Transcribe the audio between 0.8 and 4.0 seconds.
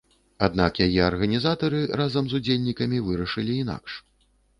яе арганізатары, разам з удзельнікамі вырашылі інакш.